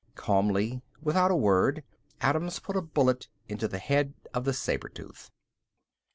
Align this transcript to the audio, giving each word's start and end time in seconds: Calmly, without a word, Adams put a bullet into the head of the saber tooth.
Calmly, 0.15 0.81
without 0.99 1.29
a 1.29 1.35
word, 1.35 1.83
Adams 2.21 2.57
put 2.57 2.75
a 2.75 2.81
bullet 2.81 3.27
into 3.47 3.67
the 3.67 3.77
head 3.77 4.15
of 4.33 4.45
the 4.45 4.53
saber 4.53 4.89
tooth. 4.89 5.29